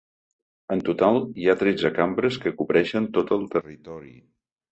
[0.75, 4.13] En total, hi ha tretze cambres que cobreixen tot el territori.